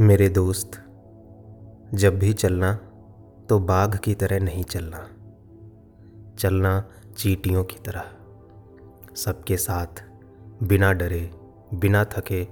मेरे 0.00 0.28
दोस्त, 0.28 0.70
जब 1.94 2.18
भी 2.18 2.32
चलना 2.32 2.72
तो 3.48 3.58
बाघ 3.58 3.98
की 3.98 4.14
तरह 4.14 4.40
नहीं 4.40 4.64
चलना। 4.64 5.08
चलना 6.38 6.84
चीटियों 7.16 7.64
की 7.64 7.76
तरह। 7.86 8.04
सबके 9.16 9.56
साथ, 9.56 10.04
बिना 10.62 10.92
डरे, 10.92 11.30
बिना 11.74 12.04
थके, 12.04 12.48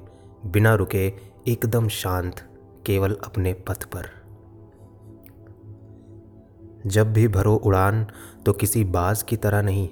बिना 0.46 0.74
रुके, 0.74 1.12
एकदम 1.48 1.88
शांत, 1.88 2.34
केवल 2.86 3.16
अपने 3.24 3.52
पथ 3.52 3.84
पर। 3.84 4.10
जब 6.86 7.12
भी 7.12 7.28
भरो 7.28 7.56
उड़ान 7.56 8.06
तो 8.46 8.52
किसी 8.52 8.84
बाज 8.84 9.22
की 9.22 9.36
तरह 9.36 9.62
नहीं, 9.62 9.88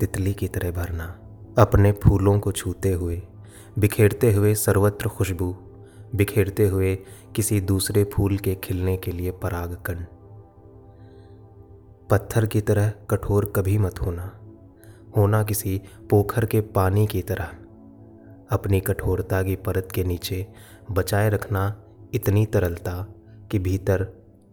तितली 0.00 0.34
की 0.34 0.48
तरह 0.48 0.70
भरना। 0.70 1.18
अपने 1.58 1.92
फूलों 1.92 2.40
को 2.40 2.52
छूते 2.52 2.92
हुए, 2.92 3.22
बिखेरते 3.78 4.32
हुए 4.32 4.54
सर्वत्र 4.54 5.08
खुशबू। 5.08 5.56
बिखेरते 6.14 6.68
हुए 6.68 6.96
किसी 7.36 7.60
दूसरे 7.60 8.04
फूल 8.04 8.38
के 8.38 8.54
खिलने 8.54 8.96
के 8.96 9.12
लिए 9.12 9.30
परागकण। 9.30 10.04
पत्थर 12.10 12.46
की 12.46 12.60
तरह 12.60 12.92
कठोर 13.10 13.52
कभी 13.56 13.78
मत 13.78 14.00
होना। 14.02 14.40
होना 15.16 15.42
किसी 15.42 15.80
पोखर 16.10 16.46
के 16.46 16.60
पानी 16.60 17.06
की 17.06 17.22
तरह। 17.22 17.44
अपनी 18.50 18.80
कठोरता 18.80 19.42
की 19.42 19.56
परत 19.56 19.88
के 19.94 20.04
नीचे 20.04 20.46
बचाए 20.90 21.30
रखना 21.30 21.82
इतनी 22.14 22.46
तरलता 22.46 23.14
कि 23.50 23.58
भीतर 23.58 24.04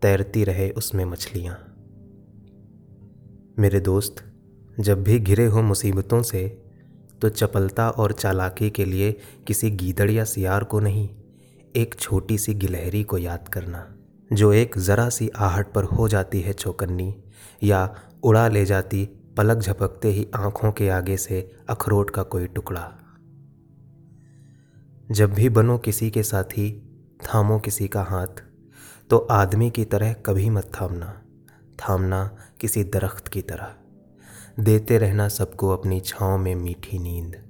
तैरती 0.01 0.43
रहे 0.43 0.69
उसमें 0.69 1.05
मछलियाँ। 1.05 1.75
मेरे 3.59 3.79
दोस्त, 3.79 4.15
जब 4.79 5.03
भी 5.03 5.19
घिरे 5.19 5.45
हो 5.45 5.61
मुसीबतों 5.61 6.21
से 6.21 6.63
तो 7.21 7.29
चपलता 7.29 7.89
और 7.89 8.11
चालाकी 8.11 8.69
के 8.69 8.85
लिए 8.85 9.19
किसी 9.47 9.71
गीदड़ 9.71 10.11
या 10.11 10.23
सियार 10.23 10.63
को 10.63 10.79
नहीं। 10.79 11.09
एक 11.75 11.95
छोटी 11.95 12.37
सी 12.37 12.53
गिलहरी 12.53 13.03
को 13.03 13.17
याद 13.17 13.47
करना, 13.47 13.95
जो 14.33 14.53
एक 14.53 14.77
ज़रा 14.77 15.09
सी 15.09 15.29
आहट 15.29 15.73
पर 15.73 15.83
हो 15.83 16.07
जाती 16.07 16.41
है 16.41 16.53
चौकन्नी, 16.53 17.15
या 17.63 17.95
उड़ा 18.23 18.47
ले 18.47 18.65
जाती 18.65 19.09
पलक 19.37 19.57
झपकते 19.57 20.07
ही 20.07 20.27
आँखों 20.35 20.71
के 20.71 20.89
आगे 20.89 21.17
से 21.17 21.57
अखरोट 21.69 22.09
का 22.09 22.23
कोई 22.23 22.47
टुकड़ा। 22.47 22.91
जब 25.11 25.33
भी 25.33 25.49
बनो 25.49 25.77
किसी 25.77 26.09
के 26.11 26.23
साथी, 26.23 26.71
थामो 27.25 27.59
किसी 27.59 27.87
का 27.87 28.03
हाथ 28.03 28.43
तो 29.09 29.17
आदमी 29.17 29.69
की 29.69 29.85
तरह 29.85 30.13
कभी 30.13 30.49
मत 30.49 30.71
थामना। 30.81 31.21
थामना 31.79 32.37
किसी 32.61 32.83
दरख्त 32.83 33.27
की 33.27 33.41
तरह। 33.41 33.73
देते 34.59 34.97
रहना 34.97 35.27
सबको 35.27 35.69
अपनी 35.69 35.99
छाँव 35.99 36.37
में 36.37 36.55
मीठी 36.55 36.99
नींद। 36.99 37.48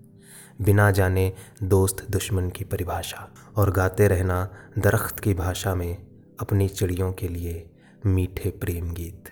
बिना 0.62 0.92
जाने 0.92 1.34
दोस्त 1.64 2.06
दुश्मन 2.12 2.50
की 2.50 2.64
परिभाषा 2.64 3.34
और 3.56 3.72
गाते 3.72 4.08
रहना 4.08 4.50
दरख्त 4.78 5.20
की 5.20 5.34
भाषा 5.34 5.76
में 5.76 5.98
अपनी 6.40 6.68
चिड़ियों 6.68 7.14
के 7.14 7.28
लिए 7.28 7.70
मीठे 8.06 8.50
प्रेम 8.50 8.94
गीत। 8.94 9.24